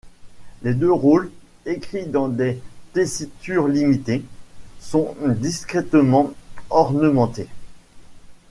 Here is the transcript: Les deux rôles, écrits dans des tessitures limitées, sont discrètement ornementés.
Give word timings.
Les 0.63 0.73
deux 0.73 0.91
rôles, 0.91 1.29
écrits 1.67 2.07
dans 2.07 2.27
des 2.27 2.59
tessitures 2.91 3.67
limitées, 3.67 4.23
sont 4.79 5.15
discrètement 5.37 6.33
ornementés. 6.71 7.49